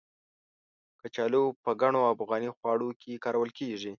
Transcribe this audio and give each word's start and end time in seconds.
کچالو 1.01 1.43
په 1.63 1.71
ګڼو 1.81 2.01
افغاني 2.13 2.49
خواړو 2.57 2.89
کې 3.01 3.21
کارول 3.23 3.49
کېږي. 3.59 3.89